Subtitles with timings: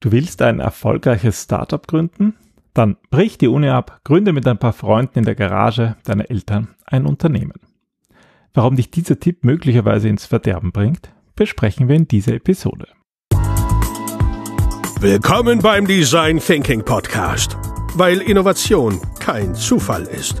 [0.00, 2.34] Du willst ein erfolgreiches Startup gründen?
[2.72, 6.76] Dann brich die Uni ab, gründe mit ein paar Freunden in der Garage deiner Eltern
[6.84, 7.54] ein Unternehmen.
[8.54, 12.86] Warum dich dieser Tipp möglicherweise ins Verderben bringt, besprechen wir in dieser Episode.
[15.00, 17.56] Willkommen beim Design Thinking Podcast,
[17.94, 20.40] weil Innovation kein Zufall ist.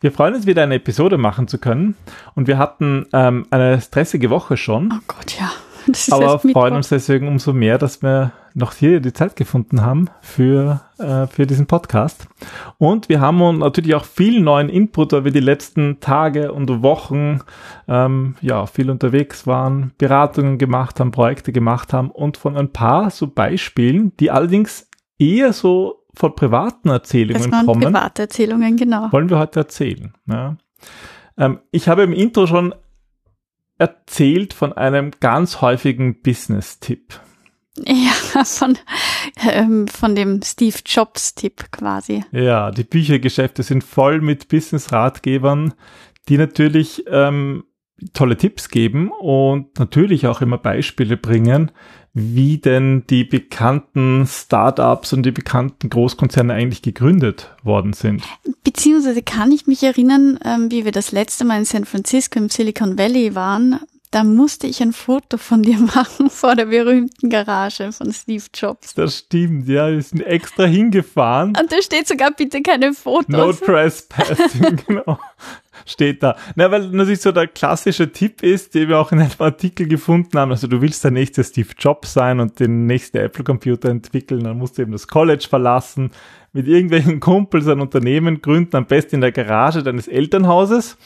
[0.00, 1.96] Wir freuen uns wieder eine Episode machen zu können
[2.34, 4.92] und wir hatten ähm, eine stressige Woche schon.
[4.92, 5.50] Oh Gott, ja.
[6.10, 10.80] aber freuen uns deswegen umso mehr, dass wir noch hier die Zeit gefunden haben für,
[10.98, 12.26] äh, für diesen Podcast.
[12.78, 17.40] Und wir haben natürlich auch viel neuen Input, weil wir die letzten Tage und Wochen
[17.86, 23.10] ähm, ja viel unterwegs waren, Beratungen gemacht haben, Projekte gemacht haben und von ein paar
[23.10, 27.82] so Beispielen, die allerdings eher so von privaten Erzählungen das waren kommen.
[27.82, 29.12] Private Erzählungen, genau.
[29.12, 30.14] Wollen wir heute erzählen.
[30.26, 30.56] Ja.
[31.36, 32.74] Ähm, ich habe im Intro schon
[33.78, 37.20] erzählt von einem ganz häufigen Business-Tipp.
[37.84, 38.78] Ja, von,
[39.50, 42.24] ähm, von dem Steve Jobs-Tipp quasi.
[42.32, 45.74] Ja, die Büchergeschäfte sind voll mit Business-Ratgebern,
[46.28, 47.64] die natürlich ähm,
[48.12, 51.70] tolle Tipps geben und natürlich auch immer Beispiele bringen,
[52.12, 58.22] wie denn die bekannten Startups und die bekannten Großkonzerne eigentlich gegründet worden sind.
[58.64, 62.48] Beziehungsweise kann ich mich erinnern, ähm, wie wir das letzte Mal in San Francisco im
[62.48, 63.80] Silicon Valley waren.
[64.12, 68.94] Da musste ich ein Foto von dir machen vor der berühmten Garage von Steve Jobs.
[68.94, 71.54] Das stimmt, ja, wir sind extra hingefahren.
[71.60, 73.28] Und da steht sogar bitte keine Fotos.
[73.28, 75.18] No trespassing, genau
[75.84, 76.36] steht da.
[76.54, 80.38] Na, weil natürlich so der klassische Tipp ist, den wir auch in einem Artikel gefunden
[80.38, 80.50] haben.
[80.50, 84.58] Also du willst der nächste Steve Jobs sein und den nächsten Apple Computer entwickeln, dann
[84.58, 86.10] musst du eben das College verlassen,
[86.52, 90.96] mit irgendwelchen Kumpels ein Unternehmen gründen, am besten in der Garage deines Elternhauses.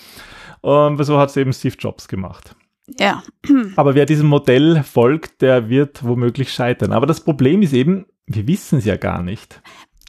[0.61, 2.55] Und so hat es eben Steve Jobs gemacht.
[2.99, 3.23] Ja.
[3.77, 6.93] Aber wer diesem Modell folgt, der wird womöglich scheitern.
[6.93, 9.61] Aber das Problem ist eben, wir wissen es ja gar nicht.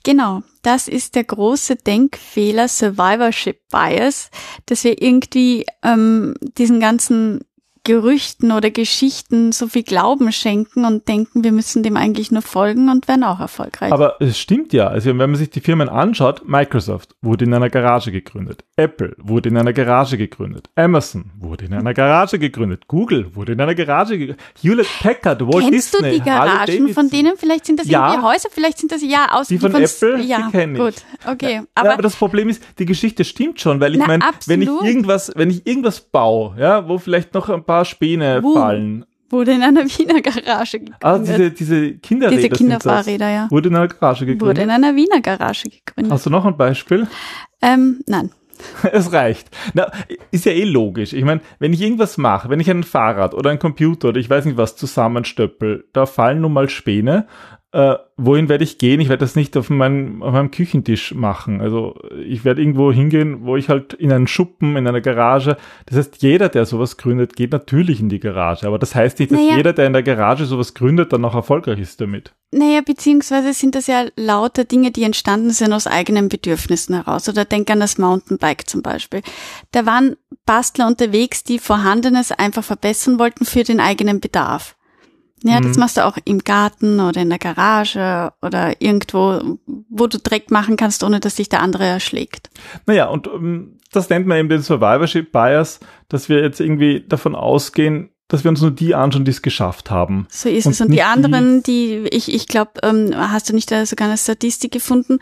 [0.03, 4.31] Genau, das ist der große Denkfehler Survivorship Bias,
[4.65, 7.41] dass wir irgendwie ähm, diesen ganzen
[7.83, 12.89] Gerüchten oder Geschichten so viel Glauben schenken und denken, wir müssen dem eigentlich nur folgen
[12.89, 13.91] und werden auch erfolgreich.
[13.91, 14.87] Aber es stimmt ja.
[14.87, 18.63] Also wenn man sich die Firmen anschaut, Microsoft wurde in einer Garage gegründet.
[18.75, 20.69] Apple wurde in einer Garage gegründet.
[20.75, 22.87] Amazon wurde in einer Garage gegründet.
[22.87, 24.45] Google wurde in einer Garage gegründet.
[24.61, 27.35] Hewlett Packard, Walt Kennst Disney, du die Garagen von denen?
[27.35, 28.11] Vielleicht sind das ja.
[28.11, 30.73] irgendwie Häuser, vielleicht sind das ja aus die von, die von Apple, ja, die kenne
[30.73, 30.79] ich.
[30.79, 31.61] Gut, okay.
[31.73, 34.69] Aber, ja, aber das Problem ist, die Geschichte stimmt schon, weil ich meine, wenn ich
[34.69, 38.53] irgendwas, wenn ich irgendwas baue, ja, wo vielleicht noch ein paar paar Späne Wo?
[38.53, 39.05] fallen.
[39.29, 40.97] Wurde in einer Wiener Garage gegründet.
[41.01, 42.35] Ah, diese, diese Kinderräder.
[42.35, 43.47] Diese Kinderfahrräder, ja.
[43.49, 44.45] Wurde in einer Garage gegründet.
[44.45, 46.11] Wurde in einer Wiener Garage gegründet.
[46.11, 47.07] Hast du noch ein Beispiel?
[47.61, 48.31] Ähm, nein.
[48.91, 49.49] Es reicht.
[49.73, 49.89] Na,
[50.31, 51.13] ist ja eh logisch.
[51.13, 54.29] Ich meine, wenn ich irgendwas mache, wenn ich ein Fahrrad oder ein Computer oder ich
[54.29, 57.25] weiß nicht was zusammenstöppel, da fallen nun mal Späne
[57.73, 58.99] äh, wohin werde ich gehen?
[58.99, 61.61] Ich werde das nicht auf meinem, auf meinem Küchentisch machen.
[61.61, 61.95] Also
[62.25, 65.55] ich werde irgendwo hingehen, wo ich halt in einen Schuppen, in einer Garage.
[65.85, 68.67] Das heißt, jeder, der sowas gründet, geht natürlich in die Garage.
[68.67, 69.55] Aber das heißt nicht, dass naja.
[69.55, 72.33] jeder, der in der Garage sowas gründet, dann auch erfolgreich ist damit.
[72.51, 77.29] Naja, beziehungsweise sind das ja lauter Dinge, die entstanden sind aus eigenen Bedürfnissen heraus.
[77.29, 79.21] Oder denk an das Mountainbike zum Beispiel.
[79.71, 84.75] Da waren Bastler unterwegs, die Vorhandenes einfach verbessern wollten für den eigenen Bedarf.
[85.43, 85.81] Ja, das mhm.
[85.81, 89.57] machst du auch im Garten oder in der Garage oder irgendwo,
[89.89, 92.49] wo du Dreck machen kannst, ohne dass dich der andere erschlägt.
[92.85, 97.03] Naja, und um, ähm, das nennt man eben den Survivorship Bias, dass wir jetzt irgendwie
[97.07, 100.27] davon ausgehen, dass wir uns nur die anschauen, die es geschafft haben.
[100.29, 100.81] So ist und es.
[100.81, 104.71] Und die anderen, die, ich, ich glaube, ähm, hast du nicht da sogar eine Statistik
[104.71, 105.19] gefunden?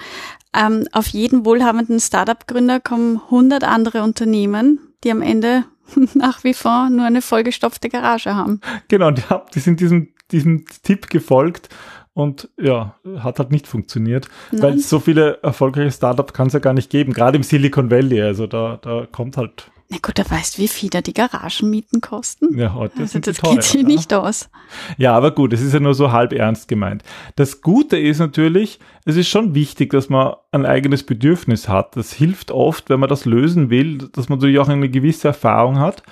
[0.56, 5.66] Ähm, auf jeden wohlhabenden Startup-Gründer kommen 100 andere Unternehmen, die am Ende
[6.14, 8.62] nach wie vor nur eine vollgestopfte Garage haben.
[8.88, 11.70] Genau, die, die sind diesem, diesem Tipp gefolgt
[12.14, 14.62] und ja, hat halt nicht funktioniert, Nein.
[14.62, 18.22] weil so viele erfolgreiche Startups kann es ja gar nicht geben, gerade im Silicon Valley,
[18.22, 22.56] also da, da kommt halt na gut, da weißt, wie viel da die Garagenmieten kosten.
[22.56, 23.88] Ja, heute also sind das teuer, geht hier ja.
[23.88, 24.50] nicht aus.
[24.98, 27.04] Ja, aber gut, es ist ja nur so halb ernst gemeint.
[27.36, 31.98] Das Gute ist natürlich, es ist schon wichtig, dass man ein eigenes Bedürfnis hat.
[31.98, 35.80] Das hilft oft, wenn man das lösen will, dass man natürlich auch eine gewisse Erfahrung
[35.80, 36.04] hat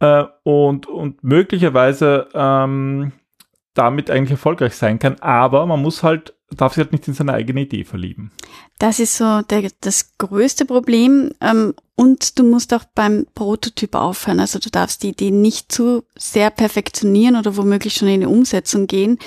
[0.00, 3.12] äh, und, und möglicherweise ähm,
[3.74, 5.20] damit eigentlich erfolgreich sein kann.
[5.20, 8.30] Aber man muss halt darf sich halt nicht in seine eigene Idee verlieben.
[8.78, 11.30] Das ist so der, das größte Problem.
[11.40, 14.40] Ähm, und du musst auch beim Prototyp aufhören.
[14.40, 18.86] Also du darfst die Idee nicht zu sehr perfektionieren oder womöglich schon in die Umsetzung
[18.86, 19.18] gehen,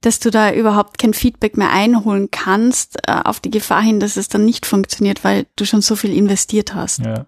[0.00, 4.16] dass du da überhaupt kein Feedback mehr einholen kannst, äh, auf die Gefahr hin, dass
[4.16, 7.00] es dann nicht funktioniert, weil du schon so viel investiert hast.
[7.04, 7.26] Ja.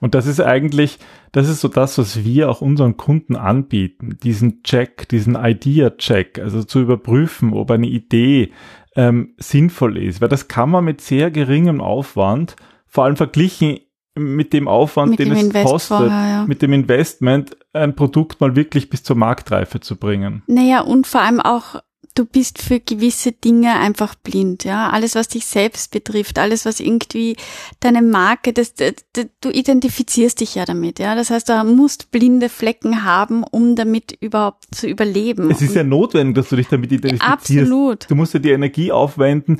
[0.00, 0.98] Und das ist eigentlich,
[1.32, 6.62] das ist so das, was wir auch unseren Kunden anbieten, diesen Check, diesen Idea-Check, also
[6.64, 8.52] zu überprüfen, ob eine Idee
[8.96, 12.56] ähm, sinnvoll ist, weil das kann man mit sehr geringem Aufwand,
[12.86, 13.78] vor allem verglichen
[14.14, 16.44] mit dem Aufwand, Mit den dem es Invest kostet, vorher, ja.
[16.46, 20.42] mit dem Investment, ein Produkt mal wirklich bis zur Marktreife zu bringen.
[20.46, 21.76] Naja, und vor allem auch,
[22.14, 24.90] du bist für gewisse Dinge einfach blind, ja.
[24.90, 27.36] Alles, was dich selbst betrifft, alles, was irgendwie
[27.80, 31.14] deine Marke, das, das, das, du identifizierst dich ja damit, ja.
[31.14, 35.50] Das heißt, du musst blinde Flecken haben, um damit überhaupt zu überleben.
[35.50, 37.32] Es ist ja notwendig, dass du dich damit identifizierst.
[37.32, 38.10] absolut.
[38.10, 39.58] Du musst ja die Energie aufwenden,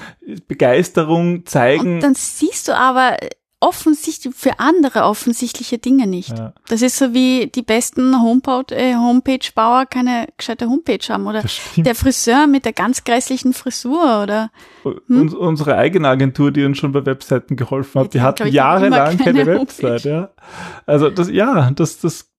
[0.48, 1.96] Begeisterung zeigen.
[1.96, 3.16] Und dann siehst du aber
[3.62, 6.36] offensichtlich für andere offensichtliche Dinge nicht.
[6.36, 6.52] Ja.
[6.68, 11.44] Das ist so wie die besten Homepage, äh, Homepage-Bauer keine gescheite Homepage haben oder
[11.76, 14.50] der Friseur mit der ganz grässlichen Frisur oder
[15.08, 19.16] Uns, unsere eigene Agentur, die uns schon bei Webseiten geholfen hat, Die die hat, jahrelang
[19.16, 20.30] keine, keine Website, ja.
[20.84, 22.32] Also das, ja, das, das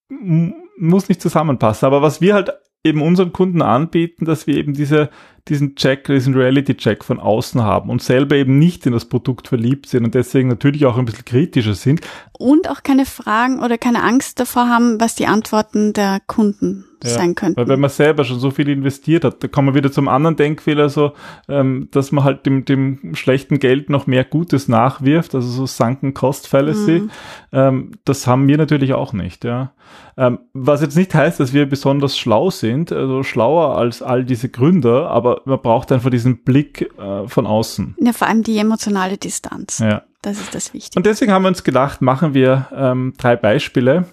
[0.77, 1.85] muss nicht zusammenpassen.
[1.85, 2.51] Aber was wir halt
[2.83, 5.09] eben unseren Kunden anbieten, dass wir eben diese,
[5.49, 9.87] diesen Check, diesen Reality-Check von außen haben und selber eben nicht in das Produkt verliebt
[9.87, 12.01] sind und deswegen natürlich auch ein bisschen kritischer sind.
[12.37, 17.09] und auch keine Fragen oder keine Angst davor haben, was die Antworten der Kunden Ja,
[17.09, 17.57] sein könnten.
[17.57, 20.35] Weil wenn man selber schon so viel investiert hat, da kommen wir wieder zum anderen
[20.35, 21.13] Denkfehler, so,
[21.49, 26.13] ähm, dass man halt dem, dem schlechten Geld noch mehr Gutes nachwirft, also so Sunken
[26.13, 27.01] Cost Fallacy.
[27.01, 27.11] Mhm.
[27.51, 29.73] Ähm, das haben wir natürlich auch nicht, ja.
[30.15, 34.47] Ähm, was jetzt nicht heißt, dass wir besonders schlau sind, also schlauer als all diese
[34.49, 37.95] Gründer, aber man braucht einfach diesen Blick äh, von außen.
[37.99, 39.79] ja, vor allem die emotionale Distanz.
[39.79, 40.03] Ja.
[40.21, 40.97] Das ist das Wichtige.
[40.99, 44.05] Und deswegen haben wir uns gedacht, machen wir ähm, drei Beispiele,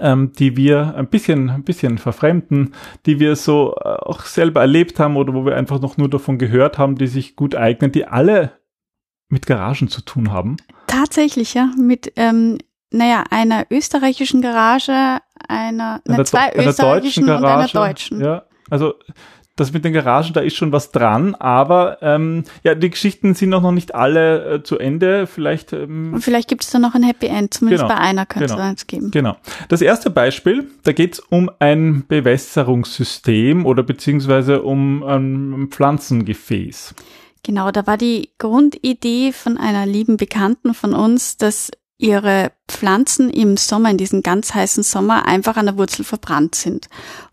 [0.00, 2.74] ähm, die wir ein bisschen, ein bisschen verfremden,
[3.06, 6.38] die wir so äh, auch selber erlebt haben oder wo wir einfach noch nur davon
[6.38, 8.52] gehört haben, die sich gut eignen, die alle
[9.28, 10.56] mit Garagen zu tun haben.
[10.88, 12.58] Tatsächlich, ja, mit, ähm,
[12.90, 14.92] naja, einer österreichischen Garage,
[15.48, 18.20] einer, na, Einer zwei Do- einer österreichischen und einer deutschen.
[18.20, 18.94] Ja, also
[19.62, 23.52] das mit den Garagen, da ist schon was dran, aber ähm, ja, die Geschichten sind
[23.54, 25.26] auch noch nicht alle äh, zu Ende.
[25.26, 28.26] Vielleicht ähm, Und vielleicht gibt es da noch ein Happy End, zumindest Genau, bei einer
[28.26, 28.64] könnte es genau.
[28.64, 29.10] eins geben.
[29.10, 29.36] Genau.
[29.68, 36.94] Das erste Beispiel, da geht es um ein Bewässerungssystem oder beziehungsweise um ein Pflanzengefäß.
[37.44, 43.56] Genau, da war die Grundidee von einer lieben Bekannten von uns, dass ihre Pflanzen im
[43.56, 46.88] Sommer, in diesem ganz heißen Sommer, einfach an der Wurzel verbrannt sind.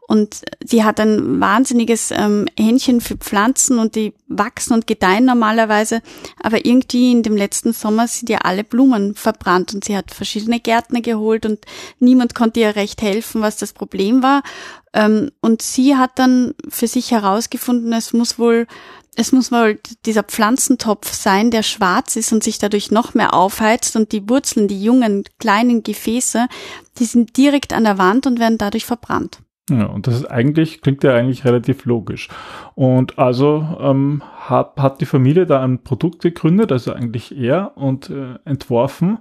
[0.10, 6.02] Und sie hat ein wahnsinniges ähm, Händchen für Pflanzen und die wachsen und gedeihen normalerweise.
[6.42, 10.60] Aber irgendwie in dem letzten Sommer sind ja alle Blumen verbrannt und sie hat verschiedene
[10.60, 11.60] Gärtner geholt und
[12.00, 14.42] niemand konnte ihr recht helfen, was das Problem war.
[14.94, 18.66] Ähm, und sie hat dann für sich herausgefunden, es muss wohl
[19.16, 23.96] es muss wohl dieser Pflanzentopf sein, der schwarz ist und sich dadurch noch mehr aufheizt
[23.96, 26.48] und die Wurzeln, die jungen kleinen Gefäße,
[26.98, 29.40] die sind direkt an der Wand und werden dadurch verbrannt.
[29.70, 32.28] Ja, und das ist eigentlich, klingt ja eigentlich relativ logisch.
[32.76, 38.10] Und also ähm, hat, hat die Familie da ein Produkt gegründet, also eigentlich er, und
[38.10, 39.20] äh, entworfen,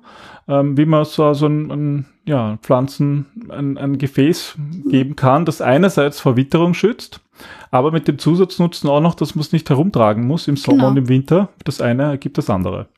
[0.49, 4.57] ähm, wie man so, so ein, ein ja, Pflanzen, ein, ein Gefäß
[4.89, 7.21] geben kann, das einerseits vor Witterung schützt,
[7.71, 10.89] aber mit dem Zusatznutzen auch noch, dass man es nicht herumtragen muss im Sommer Genau.
[10.91, 11.49] und im Winter.
[11.65, 12.89] Das eine ergibt das andere.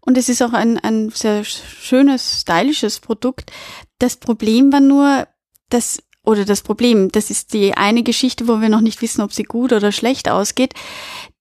[0.00, 3.50] Und es ist auch ein, ein sehr schönes, stylisches Produkt.
[3.98, 5.26] Das Problem war nur,
[5.70, 9.32] dass, oder das Problem, das ist die eine Geschichte, wo wir noch nicht wissen, ob
[9.32, 10.74] sie gut oder schlecht ausgeht.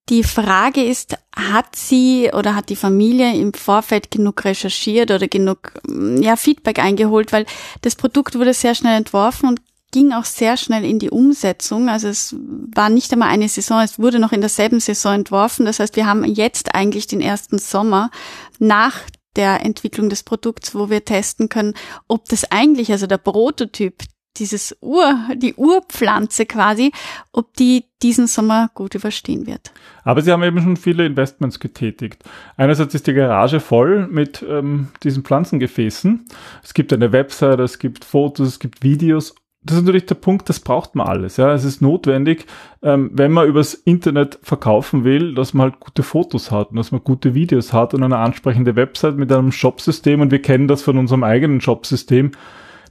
[0.10, 5.74] Die Frage ist, hat sie oder hat die Familie im Vorfeld genug recherchiert oder genug
[6.20, 7.46] ja, Feedback eingeholt, weil
[7.82, 9.62] das Produkt wurde sehr schnell entworfen und
[9.94, 11.88] ging auch sehr schnell in die Umsetzung.
[11.88, 12.36] Also es
[12.76, 15.66] war nicht einmal eine Saison, es wurde noch in derselben Saison entworfen.
[15.66, 18.12] Das heißt, wir haben jetzt eigentlich den ersten Sommer
[18.60, 19.00] nach
[19.36, 21.76] der Entwicklung des Produkts, wo wir testen können,
[22.08, 24.04] ob das eigentlich, also der Prototyp,
[24.38, 26.92] dieses Ur, die Urpflanze quasi,
[27.32, 29.72] ob die diesen Sommer gut überstehen wird.
[30.04, 32.24] Aber sie haben eben schon viele Investments getätigt.
[32.58, 36.26] Einerseits ist die Garage voll mit ähm, diesen Pflanzengefäßen.
[36.64, 39.36] Es gibt eine Website, es gibt Fotos, es gibt Videos.
[39.66, 41.38] Das ist natürlich der Punkt, das braucht man alles.
[41.38, 42.46] Ja, es ist notwendig,
[42.82, 46.92] ähm, wenn man übers Internet verkaufen will, dass man halt gute Fotos hat und dass
[46.92, 50.20] man gute Videos hat und eine ansprechende Website mit einem Shopsystem.
[50.20, 52.32] Und wir kennen das von unserem eigenen Shopsystem.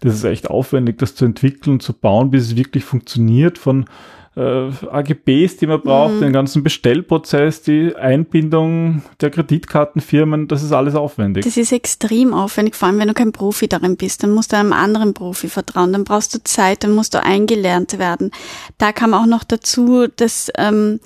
[0.03, 3.87] Das ist echt aufwendig, das zu entwickeln, zu bauen, bis es wirklich funktioniert von
[4.35, 6.21] äh, AGBs, die man braucht, mhm.
[6.21, 11.45] den ganzen Bestellprozess, die Einbindung der Kreditkartenfirmen, das ist alles aufwendig.
[11.45, 14.23] Das ist extrem aufwendig, vor allem wenn du kein Profi darin bist.
[14.23, 17.99] Dann musst du einem anderen Profi vertrauen, dann brauchst du Zeit, dann musst du eingelernt
[17.99, 18.31] werden.
[18.79, 21.01] Da kam auch noch dazu, dass, ähm,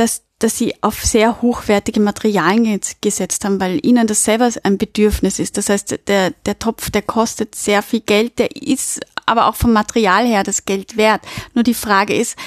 [0.00, 5.38] dass dass sie auf sehr hochwertige Materialien gesetzt haben, weil ihnen das selber ein Bedürfnis
[5.38, 5.58] ist.
[5.58, 9.72] Das heißt, der, der Topf, der kostet sehr viel Geld, der ist aber auch vom
[9.72, 11.20] Material her das Geld wert.
[11.54, 12.38] Nur die Frage ist,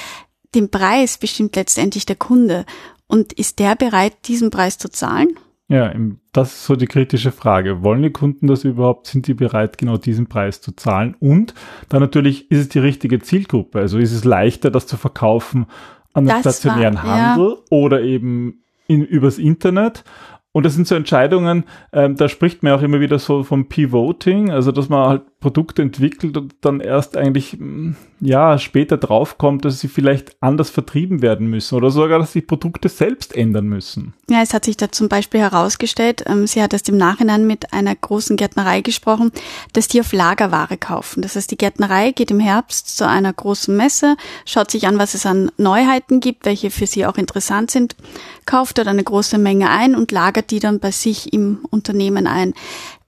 [0.55, 2.65] den Preis bestimmt letztendlich der Kunde.
[3.07, 5.37] Und ist der bereit, diesen Preis zu zahlen?
[5.67, 5.93] Ja,
[6.33, 7.83] das ist so die kritische Frage.
[7.83, 9.07] Wollen die Kunden das überhaupt?
[9.07, 11.15] Sind die bereit, genau diesen Preis zu zahlen?
[11.19, 11.53] Und
[11.89, 13.79] dann natürlich, ist es die richtige Zielgruppe?
[13.79, 15.67] Also ist es leichter, das zu verkaufen
[16.13, 17.57] an den stationären war, Handel ja.
[17.69, 20.03] oder eben in, übers Internet?
[20.51, 24.51] Und das sind so Entscheidungen, ähm, da spricht man auch immer wieder so vom Pivoting,
[24.51, 29.81] also dass man halt Produkte entwickelt und dann erst eigentlich mm, ja später draufkommt, dass
[29.81, 34.13] sie vielleicht anders vertrieben werden müssen oder sogar, dass sich Produkte selbst ändern müssen.
[34.29, 37.73] Ja, es hat sich da zum Beispiel herausgestellt, ähm, sie hat erst im Nachhinein mit
[37.73, 39.33] einer großen Gärtnerei gesprochen,
[39.73, 41.21] dass die auf Lagerware kaufen.
[41.21, 45.13] Das heißt, die Gärtnerei geht im Herbst zu einer großen Messe, schaut sich an, was
[45.13, 47.97] es an Neuheiten gibt, welche für sie auch interessant sind,
[48.45, 52.53] kauft dort eine große Menge ein und lagert die dann bei sich im Unternehmen ein.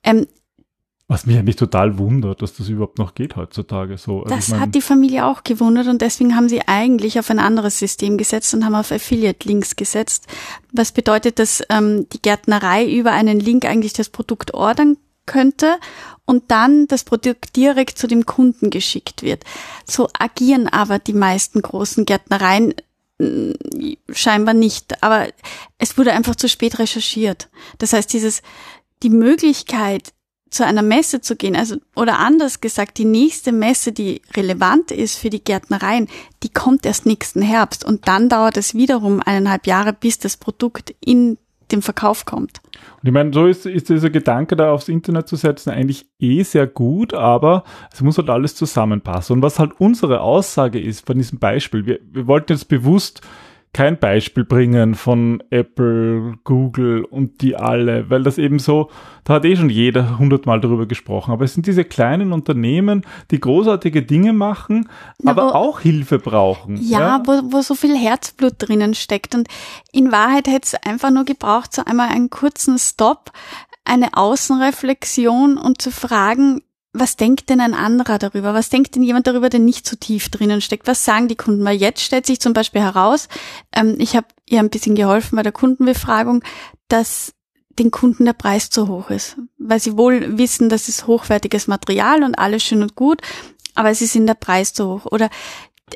[0.04, 0.26] Ähm,
[1.08, 4.24] was mich eigentlich total wundert, dass das überhaupt noch geht heutzutage so.
[4.24, 7.30] Also das ich mein, hat die Familie auch gewundert und deswegen haben sie eigentlich auf
[7.30, 10.26] ein anderes System gesetzt und haben auf Affiliate-Links gesetzt.
[10.72, 14.96] Was bedeutet, dass ähm, die Gärtnerei über einen Link eigentlich das Produkt ordern
[15.26, 15.78] könnte
[16.24, 19.44] und dann das Produkt direkt zu dem Kunden geschickt wird.
[19.84, 22.74] So agieren aber die meisten großen Gärtnereien
[23.18, 23.52] mm,
[24.10, 25.02] scheinbar nicht.
[25.04, 25.28] Aber
[25.78, 27.48] es wurde einfach zu spät recherchiert.
[27.78, 28.42] Das heißt, dieses,
[29.04, 30.12] die Möglichkeit,
[30.56, 35.18] zu einer Messe zu gehen, also oder anders gesagt, die nächste Messe, die relevant ist
[35.18, 36.08] für die Gärtnereien,
[36.42, 40.94] die kommt erst nächsten Herbst und dann dauert es wiederum eineinhalb Jahre, bis das Produkt
[41.00, 41.38] in
[41.72, 42.60] den Verkauf kommt.
[43.02, 46.42] Und ich meine, so ist, ist dieser Gedanke da aufs Internet zu setzen eigentlich eh
[46.42, 49.34] sehr gut, aber es muss halt alles zusammenpassen.
[49.34, 53.20] Und was halt unsere Aussage ist von diesem Beispiel, wir, wir wollten jetzt bewusst
[53.76, 58.90] kein Beispiel bringen von Apple, Google und die alle, weil das eben so,
[59.24, 61.30] da hat eh schon jeder hundertmal darüber gesprochen.
[61.30, 66.18] Aber es sind diese kleinen Unternehmen, die großartige Dinge machen, Na, aber wo, auch Hilfe
[66.18, 66.78] brauchen.
[66.80, 67.22] Ja, ja?
[67.26, 69.34] Wo, wo so viel Herzblut drinnen steckt.
[69.34, 69.46] Und
[69.92, 73.30] in Wahrheit hätte es einfach nur gebraucht, so einmal einen kurzen Stop,
[73.84, 76.62] eine Außenreflexion und zu fragen,
[76.98, 78.54] was denkt denn ein anderer darüber?
[78.54, 80.86] Was denkt denn jemand darüber, der nicht so tief drinnen steckt?
[80.86, 81.64] Was sagen die Kunden?
[81.64, 83.28] Weil jetzt stellt sich zum Beispiel heraus,
[83.72, 86.42] ähm, ich habe ihr ein bisschen geholfen bei der Kundenbefragung,
[86.88, 87.34] dass
[87.78, 92.22] den Kunden der Preis zu hoch ist, weil sie wohl wissen, das ist hochwertiges Material
[92.22, 93.20] und alles schön und gut,
[93.74, 95.06] aber es ist ihnen der Preis zu hoch.
[95.06, 95.28] Oder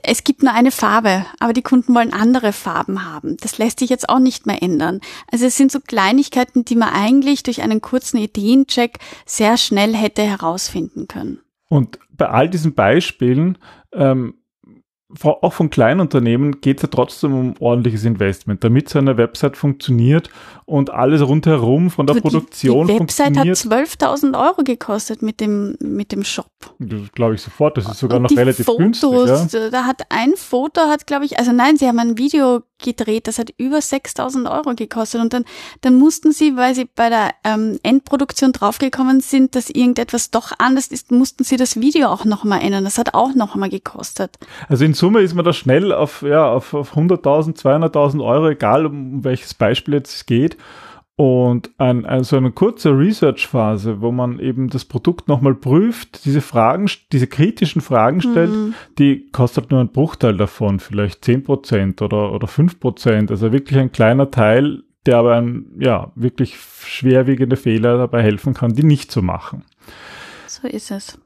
[0.04, 3.36] es gibt nur eine Farbe, aber die Kunden wollen andere Farben haben.
[3.40, 5.00] Das lässt sich jetzt auch nicht mehr ändern.
[5.30, 10.22] Also es sind so Kleinigkeiten, die man eigentlich durch einen kurzen Ideencheck sehr schnell hätte
[10.22, 11.40] herausfinden können.
[11.68, 13.58] Und bei all diesen Beispielen
[13.92, 14.34] ähm,
[15.22, 20.30] auch von Kleinunternehmen geht es ja trotzdem um ordentliches Investment, damit so eine Website funktioniert
[20.66, 25.40] und alles rundherum von der du, Produktion die, die Website hat 12.000 Euro gekostet mit
[25.40, 26.50] dem, mit dem Shop.
[26.78, 29.60] Das glaube ich sofort, das ist sogar und noch relativ Fotos, günstig.
[29.60, 29.70] Ja?
[29.70, 33.38] Da hat ein Foto, hat glaube ich, also nein, sie haben ein Video gedreht, das
[33.38, 35.44] hat über 6.000 Euro gekostet und dann,
[35.80, 40.88] dann mussten sie, weil sie bei der ähm, Endproduktion draufgekommen sind, dass irgendetwas doch anders
[40.88, 42.84] ist, mussten sie das Video auch nochmal ändern.
[42.84, 44.38] Das hat auch nochmal gekostet.
[44.68, 48.86] Also in Summe ist man da schnell auf, ja, auf, auf 100.000, 200.000 Euro, egal
[48.86, 50.56] um welches Beispiel jetzt es geht.
[51.20, 56.40] Und ein, ein, so eine kurze Research-Phase, wo man eben das Produkt nochmal prüft, diese
[56.40, 58.72] Fragen, diese kritischen Fragen stellt, mhm.
[58.96, 63.28] die kostet nur einen Bruchteil davon, vielleicht 10% oder, oder 5%.
[63.28, 68.72] Also wirklich ein kleiner Teil, der aber ein, ja, wirklich schwerwiegende Fehler dabei helfen kann,
[68.72, 69.66] die nicht zu machen.
[70.46, 71.18] So ist es.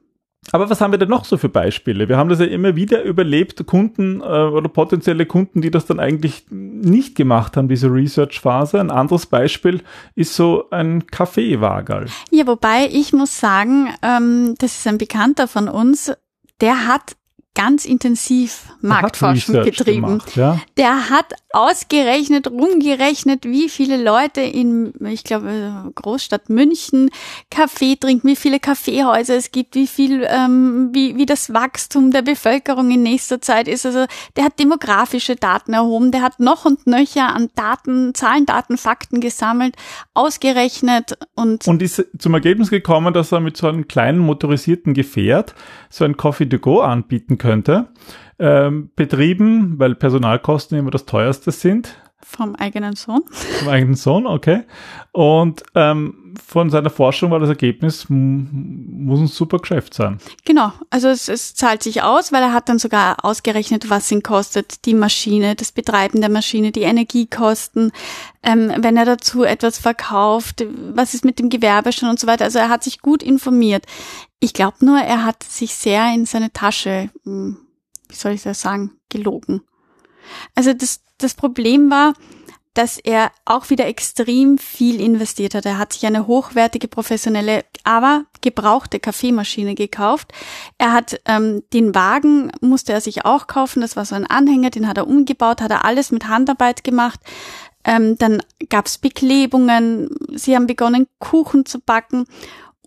[0.51, 2.07] Aber was haben wir denn noch so für Beispiele?
[2.07, 5.99] Wir haben das ja immer wieder überlebt, Kunden äh, oder potenzielle Kunden, die das dann
[5.99, 8.79] eigentlich nicht gemacht haben, diese Research-Phase.
[8.79, 9.81] Ein anderes Beispiel
[10.15, 12.07] ist so ein Kaffeewagerl.
[12.31, 16.13] Ja, wobei ich muss sagen, ähm, das ist ein Bekannter von uns,
[16.61, 17.15] der hat
[17.55, 20.01] ganz intensiv Marktforschung betrieben.
[20.01, 20.59] Gemacht, ja?
[20.77, 27.09] Der hat ausgerechnet, rumgerechnet, wie viele Leute in, ich glaube, Großstadt München
[27.49, 32.21] Kaffee trinken, wie viele Kaffeehäuser es gibt, wie viel, ähm, wie, wie das Wachstum der
[32.21, 33.85] Bevölkerung in nächster Zeit ist.
[33.85, 38.77] Also der hat demografische Daten erhoben, der hat noch und nöcher an Daten, Zahlen, Daten,
[38.77, 39.75] Fakten gesammelt,
[40.13, 41.65] ausgerechnet und.
[41.67, 45.55] Und ist zum Ergebnis gekommen, dass er mit so einem kleinen motorisierten Gefährt
[45.89, 47.87] so ein Coffee to go anbieten könnte
[48.39, 51.95] ähm, betrieben, weil Personalkosten immer das teuerste sind.
[52.27, 53.23] Vom eigenen Sohn.
[53.59, 54.63] Vom eigenen Sohn, okay.
[55.11, 60.17] Und ähm, von seiner Forschung war das Ergebnis, muss ein super Geschäft sein.
[60.43, 64.23] Genau, also es, es zahlt sich aus, weil er hat dann sogar ausgerechnet, was ihn
[64.23, 67.91] kostet, die Maschine, das Betreiben der Maschine, die Energiekosten,
[68.43, 72.45] ähm, wenn er dazu etwas verkauft, was ist mit dem Gewerbe schon und so weiter.
[72.45, 73.85] Also er hat sich gut informiert.
[74.39, 77.57] Ich glaube nur, er hat sich sehr in seine Tasche hm,
[78.07, 79.61] wie soll ich das sagen, gelogen.
[80.55, 82.13] Also das, das Problem war,
[82.75, 85.65] dass er auch wieder extrem viel investiert hat.
[85.65, 90.33] Er hat sich eine hochwertige, professionelle, aber gebrauchte Kaffeemaschine gekauft.
[90.77, 94.71] Er hat ähm, den Wagen, musste er sich auch kaufen, das war so ein Anhänger,
[94.71, 97.21] den hat er umgebaut, hat er alles mit Handarbeit gemacht.
[97.85, 102.25] Ähm, dann gab's Beklebungen, sie haben begonnen, Kuchen zu backen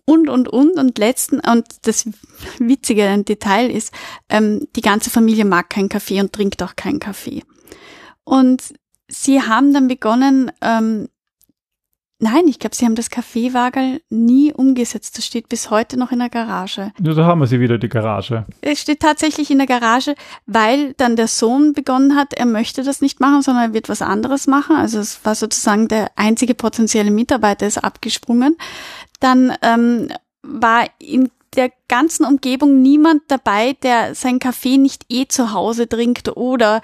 [0.05, 0.77] und, und, und.
[0.77, 2.07] Und letzten, und das
[2.59, 3.91] witzige Detail ist,
[4.29, 7.43] ähm, die ganze Familie mag keinen Kaffee und trinkt auch keinen Kaffee.
[8.29, 8.73] Und
[9.07, 11.09] sie haben dann begonnen, ähm,
[12.19, 15.17] nein, ich glaube, sie haben das Kaffeewagel nie umgesetzt.
[15.17, 16.91] Das steht bis heute noch in der Garage.
[17.01, 18.45] Ja, da haben wir sie wieder, die Garage.
[18.61, 23.01] Es steht tatsächlich in der Garage, weil dann der Sohn begonnen hat, er möchte das
[23.01, 24.75] nicht machen, sondern er wird was anderes machen.
[24.75, 28.55] Also es war sozusagen der einzige potenzielle Mitarbeiter ist abgesprungen
[29.19, 30.09] dann ähm,
[30.41, 36.35] war in der ganzen Umgebung niemand dabei, der seinen Kaffee nicht eh zu Hause trinkt
[36.35, 36.81] oder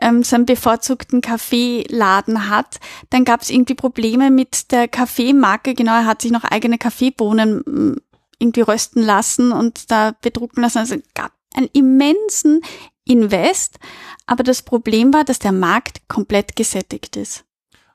[0.00, 2.78] ähm, seinen bevorzugten Kaffeeladen hat.
[3.10, 5.74] Dann gab es irgendwie Probleme mit der Kaffeemarke.
[5.74, 7.96] Genau, er hat sich noch eigene Kaffeebohnen mm,
[8.38, 10.78] irgendwie rösten lassen und da bedrucken lassen.
[10.78, 12.60] Also gab einen immensen
[13.04, 13.78] Invest.
[14.26, 17.44] Aber das Problem war, dass der Markt komplett gesättigt ist.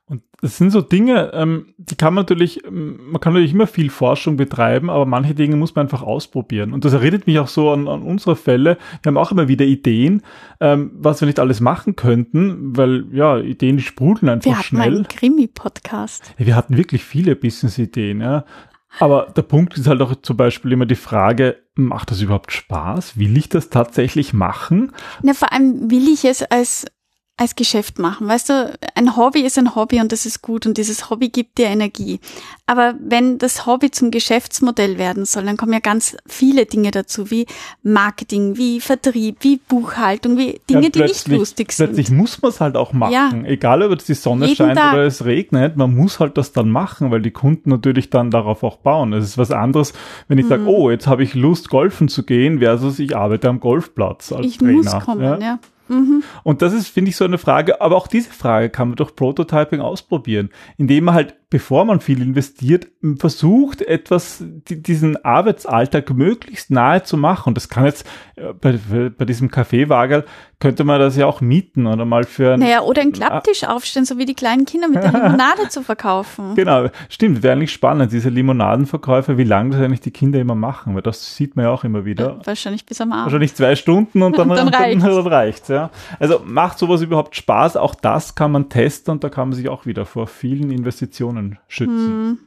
[0.05, 3.67] Und das sind so Dinge, ähm, die kann man natürlich, ähm, man kann natürlich immer
[3.67, 6.73] viel Forschung betreiben, aber manche Dinge muss man einfach ausprobieren.
[6.73, 8.77] Und das erinnert mich auch so an, an unsere Fälle.
[9.01, 10.21] Wir haben auch immer wieder Ideen,
[10.59, 14.81] ähm, was wir nicht alles machen könnten, weil ja, Ideen sprudeln einfach wir schnell.
[14.81, 16.33] Wir hatten einen Krimi-Podcast.
[16.37, 18.43] Ja, wir hatten wirklich viele Business-Ideen, ja.
[18.99, 23.17] Aber der Punkt ist halt auch zum Beispiel immer die Frage, macht das überhaupt Spaß?
[23.17, 24.91] Will ich das tatsächlich machen?
[25.23, 26.85] Na, vor allem will ich es als
[27.35, 28.27] als Geschäft machen.
[28.27, 31.57] Weißt du, ein Hobby ist ein Hobby und das ist gut und dieses Hobby gibt
[31.57, 32.19] dir Energie.
[32.67, 37.31] Aber wenn das Hobby zum Geschäftsmodell werden soll, dann kommen ja ganz viele Dinge dazu,
[37.31, 37.47] wie
[37.81, 41.87] Marketing, wie Vertrieb, wie Buchhaltung, wie Dinge, ja, die nicht lustig sind.
[41.87, 43.13] Plötzlich muss man es halt auch machen.
[43.13, 43.31] Ja.
[43.45, 44.93] Egal, ob jetzt die Sonne Jeden scheint Tag.
[44.93, 48.63] oder es regnet, man muss halt das dann machen, weil die Kunden natürlich dann darauf
[48.63, 49.11] auch bauen.
[49.11, 49.93] Es ist was anderes,
[50.27, 50.49] wenn ich mhm.
[50.49, 54.45] sage, oh, jetzt habe ich Lust, golfen zu gehen, versus ich arbeite am Golfplatz als
[54.45, 54.73] ich Trainer.
[54.73, 55.39] Muss kommen, ja.
[55.39, 55.59] ja.
[56.43, 59.15] Und das ist, finde ich, so eine Frage, aber auch diese Frage kann man durch
[59.15, 62.87] Prototyping ausprobieren, indem man halt bevor man viel investiert,
[63.19, 67.49] versucht, etwas, diesen Arbeitsalltag möglichst nahe zu machen.
[67.49, 68.79] Und das kann jetzt äh, bei,
[69.15, 70.25] bei diesem Kaffeewagel
[70.63, 74.17] könnte man das ja auch mieten oder mal für Naja, oder einen Klapptisch aufstellen, so
[74.17, 76.55] wie die kleinen Kinder mit der Limonade zu verkaufen.
[76.55, 80.95] Genau, stimmt, wäre eigentlich spannend, diese Limonadenverkäufe, wie lange das eigentlich die Kinder immer machen,
[80.95, 82.37] weil das sieht man ja auch immer wieder.
[82.37, 83.25] Ja, wahrscheinlich bis am Abend.
[83.25, 85.03] Wahrscheinlich zwei Stunden und dann, dann, reicht's.
[85.03, 85.67] dann reicht's.
[85.67, 85.89] Ja.
[86.17, 87.75] Also macht sowas überhaupt Spaß?
[87.75, 91.42] Auch das kann man testen und da kann man sich auch wieder vor vielen Investitionen
[91.49, 92.07] Personen schützen.
[92.07, 92.37] Hm.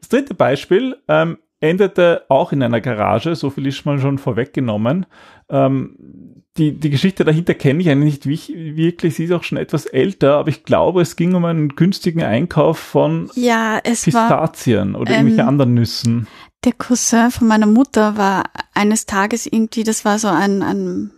[0.00, 5.06] Das dritte Beispiel ähm, endete auch in einer Garage, so viel ist mal schon vorweggenommen.
[5.48, 5.96] Ähm,
[6.56, 10.36] die, die Geschichte dahinter kenne ich eigentlich nicht wirklich, sie ist auch schon etwas älter,
[10.36, 15.42] aber ich glaube, es ging um einen günstigen Einkauf von ja, Pistazien war, oder irgendwelche
[15.42, 16.26] ähm, anderen Nüssen.
[16.64, 21.10] Der Cousin von meiner Mutter war eines Tages irgendwie, das war so ein, ein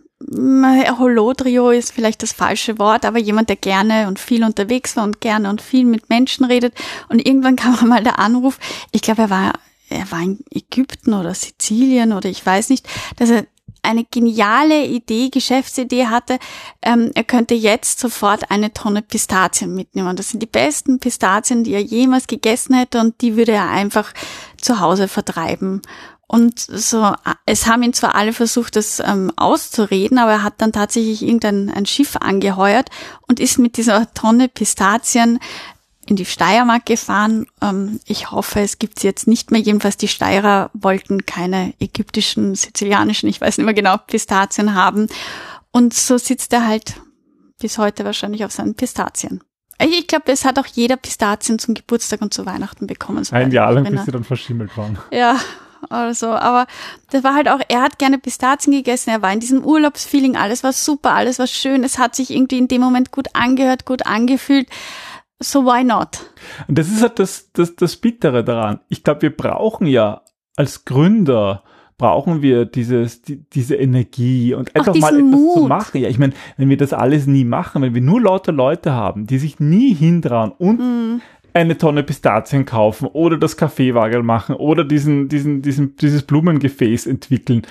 [0.99, 5.21] Holotrio ist vielleicht das falsche Wort, aber jemand, der gerne und viel unterwegs war und
[5.21, 6.75] gerne und viel mit Menschen redet.
[7.09, 8.59] Und irgendwann kam mal der Anruf,
[8.93, 9.53] ich glaube, er war,
[9.89, 13.47] er war in Ägypten oder Sizilien oder ich weiß nicht, dass er
[13.83, 16.39] eine geniale Idee, Geschäftsidee hatte,
[16.83, 20.15] ähm, er könnte jetzt sofort eine Tonne Pistazien mitnehmen.
[20.15, 24.13] Das sind die besten Pistazien, die er jemals gegessen hätte und die würde er einfach
[24.61, 25.83] zu Hause vertreiben.
[26.33, 27.15] Und so,
[27.45, 31.69] es haben ihn zwar alle versucht, das ähm, auszureden, aber er hat dann tatsächlich irgendein
[31.69, 32.89] ein Schiff angeheuert
[33.29, 35.41] und ist mit dieser Tonne Pistazien
[36.07, 37.49] in die Steiermark gefahren.
[37.61, 39.61] Ähm, ich hoffe, es gibt sie jetzt nicht mehr.
[39.61, 45.09] Jedenfalls die Steirer wollten keine ägyptischen, sizilianischen, ich weiß nicht mehr genau, Pistazien haben.
[45.71, 46.95] Und so sitzt er halt
[47.61, 49.43] bis heute wahrscheinlich auf seinen Pistazien.
[49.79, 53.27] Ich glaube, es hat auch jeder Pistazien zum Geburtstag und zu Weihnachten bekommen.
[53.33, 54.97] Ein Jahr lang, bis sie dann verschimmelt waren.
[55.11, 55.39] Ja,
[55.85, 56.29] oder so.
[56.29, 56.67] Aber
[57.11, 60.65] das war halt auch, er hat gerne Pistazien gegessen, er war in diesem Urlaubsfeeling, alles
[60.65, 64.07] war super, alles war schön, es hat sich irgendwie in dem Moment gut angehört, gut
[64.07, 64.69] angefühlt.
[65.39, 66.31] So why not?
[66.69, 68.81] Und das ist halt das, das, das Bittere daran.
[68.89, 70.23] Ich glaube, wir brauchen ja
[70.57, 71.63] als Gründer
[71.99, 75.55] brauchen wir dieses, die, diese Energie und einfach mal etwas Mut.
[75.55, 76.01] zu machen.
[76.01, 79.29] Ja, ich meine, wenn wir das alles nie machen, wenn wir nur lauter Leute haben,
[79.29, 81.21] die sich nie hintrauen und mm
[81.55, 87.63] eine Tonne Pistazien kaufen oder das Kaffeewagel machen oder diesen, diesen, diesen, dieses Blumengefäß entwickeln,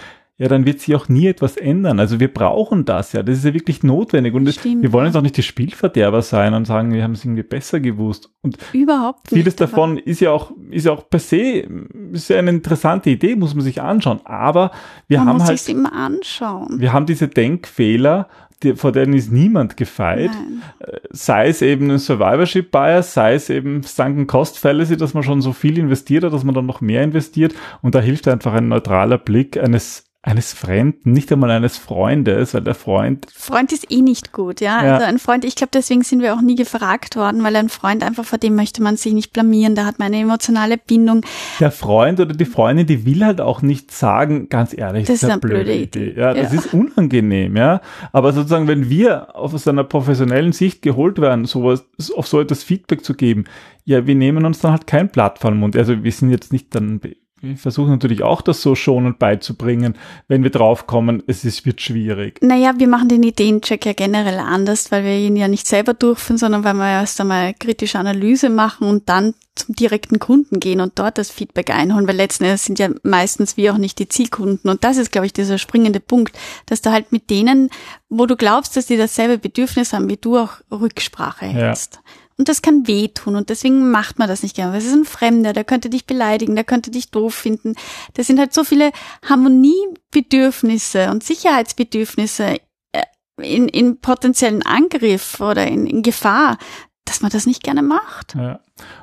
[0.41, 1.99] ja, dann wird sich auch nie etwas ändern.
[1.99, 3.21] Also wir brauchen das ja.
[3.21, 4.33] Das ist ja wirklich notwendig.
[4.33, 7.23] Und Stimmt, wir wollen jetzt auch nicht die Spielverderber sein und sagen, wir haben es
[7.23, 8.31] irgendwie besser gewusst.
[8.41, 9.39] Und Überhaupt nicht.
[9.39, 11.67] Vieles davon ist ja auch, ist ja auch per se,
[12.11, 14.21] ist ja eine interessante Idee, muss man sich anschauen.
[14.23, 14.71] Aber
[15.07, 15.69] wir man haben muss halt.
[15.69, 16.79] immer anschauen.
[16.79, 18.27] Wir haben diese Denkfehler,
[18.63, 20.31] die, vor denen ist niemand gefeit.
[20.31, 20.61] Nein.
[20.79, 25.23] Äh, sei es eben ein Survivorship Bias, sei es eben Sunken Cost Fallacy, dass man
[25.23, 27.53] schon so viel investiert hat, dass man dann noch mehr investiert.
[27.81, 32.61] Und da hilft einfach ein neutraler Blick eines eines Fremden, nicht einmal eines Freundes, weil
[32.61, 33.25] der Freund.
[33.33, 34.85] Freund ist eh nicht gut, ja.
[34.85, 34.93] ja.
[34.93, 38.03] Also ein Freund, ich glaube, deswegen sind wir auch nie gefragt worden, weil ein Freund
[38.03, 41.25] einfach vor dem möchte man sich nicht blamieren, da hat man eine emotionale Bindung.
[41.59, 45.29] Der Freund oder die Freundin, die will halt auch nicht sagen, ganz ehrlich, das ist
[45.29, 46.09] eine blöde, blöde Idee.
[46.11, 46.19] Idee.
[46.19, 46.59] Ja, das ja.
[46.59, 47.81] ist unangenehm, ja.
[48.11, 51.83] Aber sozusagen, wenn wir aus einer professionellen Sicht geholt werden, sowas,
[52.15, 53.45] auf so etwas Feedback zu geben,
[53.85, 55.75] ja, wir nehmen uns dann halt kein Blatt den Mund.
[55.75, 57.01] Also wir sind jetzt nicht dann
[57.41, 59.95] wir versuchen natürlich auch das so schonend beizubringen,
[60.27, 62.39] wenn wir draufkommen, es ist, wird schwierig.
[62.41, 66.37] Naja, wir machen den Ideencheck ja generell anders, weil wir ihn ja nicht selber durchführen,
[66.37, 70.97] sondern weil wir erst einmal kritische Analyse machen und dann zum direkten Kunden gehen und
[70.97, 74.69] dort das Feedback einholen, weil letzten Endes sind ja meistens wir auch nicht die Zielkunden.
[74.69, 77.69] Und das ist, glaube ich, dieser springende Punkt, dass du halt mit denen,
[78.09, 81.95] wo du glaubst, dass die dasselbe Bedürfnis haben wie du, auch Rücksprache hältst.
[81.95, 82.01] Ja.
[82.37, 84.77] Und das kann wehtun und deswegen macht man das nicht gerne.
[84.77, 87.75] Es ist ein Fremder, der könnte dich beleidigen, der könnte dich doof finden.
[88.13, 88.91] Das sind halt so viele
[89.27, 92.57] Harmoniebedürfnisse und Sicherheitsbedürfnisse
[92.93, 93.03] äh,
[93.41, 96.57] in, in potenziellen Angriff oder in, in Gefahr,
[97.05, 98.35] dass man das nicht gerne macht.
[98.35, 98.59] Ja.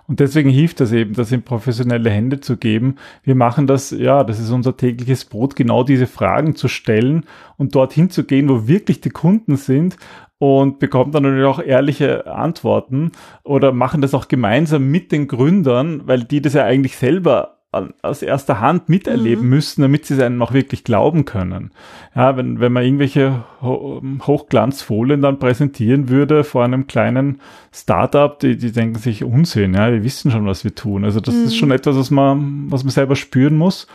[0.07, 2.97] Und deswegen hilft das eben, das in professionelle Hände zu geben.
[3.23, 7.75] Wir machen das, ja, das ist unser tägliches Brot, genau diese Fragen zu stellen und
[7.75, 9.97] dorthin zu gehen, wo wirklich die Kunden sind
[10.39, 16.03] und bekommt dann natürlich auch ehrliche Antworten oder machen das auch gemeinsam mit den Gründern,
[16.07, 17.59] weil die das ja eigentlich selber
[18.01, 19.51] aus erster Hand miterleben mhm.
[19.51, 21.71] müssen, damit sie es einem auch wirklich glauben können.
[22.15, 28.73] Ja, wenn, wenn man irgendwelche Hochglanzfolien dann präsentieren würde vor einem kleinen Startup, die, die
[28.73, 31.05] denken sich Unsinn, ja, wir wissen schon, was wir tun.
[31.05, 31.45] Also das mhm.
[31.45, 33.87] ist schon etwas, was man, was man selber spüren muss.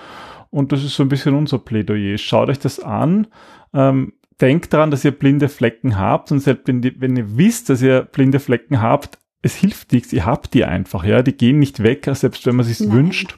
[0.52, 2.20] Und das ist so ein bisschen unser Plädoyer.
[2.20, 3.26] Schaut euch das an.
[3.74, 7.70] Ähm, denkt daran, dass ihr blinde Flecken habt und selbst wenn, die, wenn ihr wisst,
[7.70, 11.60] dass ihr blinde Flecken habt, es hilft nichts, ihr habt die einfach, ja, die gehen
[11.60, 13.36] nicht weg, selbst wenn man sich wünscht.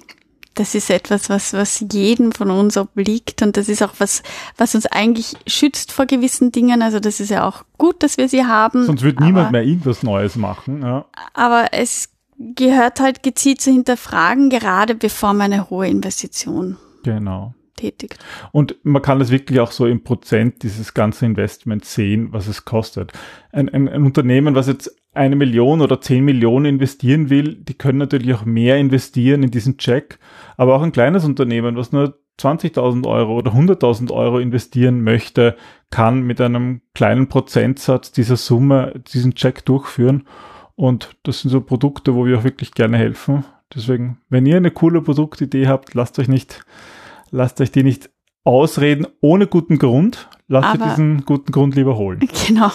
[0.55, 4.23] Das ist etwas, was, was jedem von uns obliegt und das ist auch was,
[4.57, 6.81] was uns eigentlich schützt vor gewissen Dingen.
[6.81, 8.85] Also das ist ja auch gut, dass wir sie haben.
[8.85, 10.81] Sonst wird niemand mehr irgendwas Neues machen.
[10.81, 11.05] Ja.
[11.33, 18.17] Aber es gehört halt gezielt zu hinterfragen, gerade bevor man eine hohe Investition genau tätigt.
[18.51, 22.65] Und man kann es wirklich auch so im Prozent dieses ganzen Investments sehen, was es
[22.65, 23.11] kostet.
[23.51, 27.97] Ein, ein, ein Unternehmen, was jetzt eine Million oder zehn Millionen investieren will, die können
[27.99, 30.19] natürlich auch mehr investieren in diesen Check.
[30.57, 35.55] Aber auch ein kleines Unternehmen, was nur 20.000 Euro oder 100.000 Euro investieren möchte,
[35.89, 40.27] kann mit einem kleinen Prozentsatz dieser Summe diesen Check durchführen.
[40.75, 43.45] Und das sind so Produkte, wo wir auch wirklich gerne helfen.
[43.73, 46.65] Deswegen, wenn ihr eine coole Produktidee habt, lasst euch nicht
[47.31, 48.09] lasst euch die nicht
[48.43, 50.29] ausreden ohne guten Grund.
[50.47, 52.19] Lasst euch diesen guten Grund lieber holen.
[52.47, 52.71] Genau.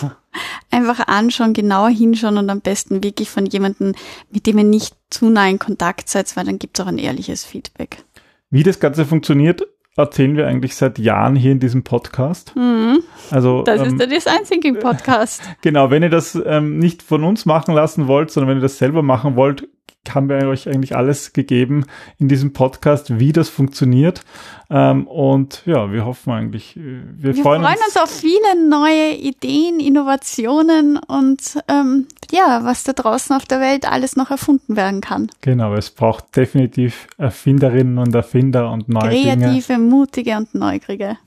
[0.73, 3.95] Einfach anschauen, genauer hinschauen und am besten wirklich von jemandem,
[4.31, 6.99] mit dem ihr nicht zu nah in Kontakt seid, weil dann gibt es auch ein
[6.99, 8.05] ehrliches Feedback.
[8.51, 12.55] Wie das Ganze funktioniert, erzählen wir eigentlich seit Jahren hier in diesem Podcast.
[12.55, 13.01] Mhm.
[13.31, 15.43] Also, das ist der Design Thinking Podcast.
[15.63, 18.79] Genau, wenn ihr das ähm, nicht von uns machen lassen wollt, sondern wenn ihr das
[18.79, 19.69] selber machen wollt,
[20.09, 21.85] haben wir euch eigentlich alles gegeben
[22.19, 24.23] in diesem Podcast, wie das funktioniert.
[24.71, 28.69] Ähm, und ja, wir hoffen eigentlich, äh, wir, wir freuen, freuen uns, uns, auf viele
[28.69, 34.77] neue Ideen, Innovationen und ähm, ja, was da draußen auf der Welt alles noch erfunden
[34.77, 35.31] werden kann.
[35.43, 39.79] Genau, es braucht definitiv Erfinderinnen und Erfinder und neue Kreative, Dinge.
[39.79, 41.19] mutige und neugierige.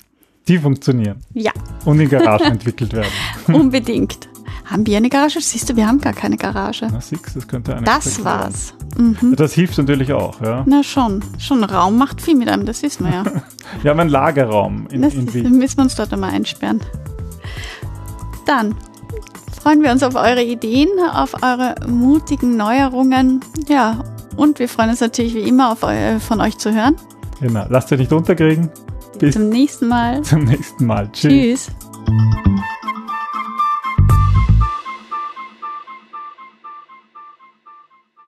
[0.48, 1.22] Die funktionieren.
[1.34, 1.52] Ja.
[1.86, 3.12] Und in Garage entwickelt werden.
[3.48, 4.33] Unbedingt.
[4.66, 5.40] Haben wir eine Garage?
[5.42, 6.88] Siehst du, wir haben gar keine Garage.
[6.92, 8.74] Na, Six, das könnte eine Das war's.
[8.98, 9.36] Mhm.
[9.36, 10.64] Das hilft natürlich auch, ja.
[10.66, 11.24] Na schon.
[11.38, 13.24] Schon Raum macht viel mit einem, das wissen wir ja.
[13.82, 15.58] Wir haben einen Lagerraum in, das in Wien.
[15.58, 16.80] müssen wir uns dort einmal einsperren.
[18.46, 18.76] Dann
[19.62, 23.42] freuen wir uns auf eure Ideen, auf eure mutigen Neuerungen.
[23.68, 24.04] Ja,
[24.36, 26.96] und wir freuen uns natürlich wie immer auf eu von euch zu hören.
[27.42, 27.66] Genau.
[27.70, 28.70] Lasst euch nicht unterkriegen.
[29.20, 30.22] Bis Zum nächsten Mal.
[30.24, 31.10] zum nächsten Mal.
[31.12, 31.68] Tschüss.
[31.68, 31.72] Tschüss.